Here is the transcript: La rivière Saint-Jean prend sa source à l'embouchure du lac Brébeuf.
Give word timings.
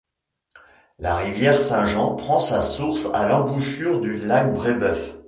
La 0.97 1.15
rivière 1.17 1.59
Saint-Jean 1.61 2.15
prend 2.15 2.39
sa 2.39 2.63
source 2.63 3.07
à 3.13 3.27
l'embouchure 3.27 4.01
du 4.01 4.17
lac 4.17 4.51
Brébeuf. 4.51 5.13